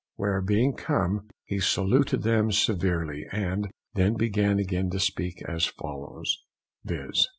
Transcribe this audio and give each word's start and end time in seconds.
Where 0.15 0.41
being 0.41 0.73
come, 0.73 1.27
he 1.45 1.59
saluted 1.59 2.23
them 2.23 2.51
severally, 2.51 3.27
and 3.31 3.69
then 3.93 4.15
began 4.15 4.57
again 4.57 4.89
to 4.89 4.99
speak 4.99 5.43
as 5.47 5.67
followeth, 5.67 6.37
_viz. 6.83 7.27